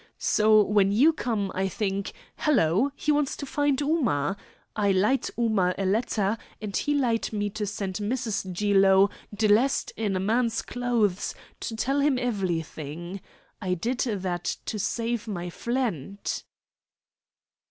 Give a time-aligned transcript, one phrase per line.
[0.17, 4.35] So when you come, I think, 'Hello, he wants to find Ooma!'
[4.75, 8.51] I lite Ooma a letter, and he lite me to send Mrs.
[8.51, 13.21] Jilo, dlessed in man's clothes, to tell him evelything.
[13.61, 16.45] I did that to save my fliend."